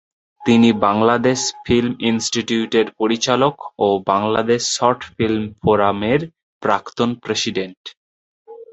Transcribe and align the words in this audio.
তিনি 0.41 0.69
বাংলাদেশ 0.85 1.39
ফিল্ম 1.65 1.93
ইন্সটিটিউটের 2.09 2.87
পরিচালক 2.99 3.55
ও 3.79 3.97
বাংলাদেশ 4.11 4.61
শর্ট 4.75 5.01
ফিল্ম 5.15 5.43
ফোরামের 5.59 6.21
প্রাক্তন 6.61 7.09
প্রেসিডেন্ট। 7.23 7.81